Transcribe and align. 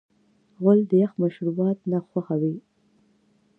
غول 0.61 0.79
د 0.89 0.91
یخ 1.01 1.11
مشروبات 1.23 1.79
نه 1.91 1.99
خوښوي. 2.09 2.55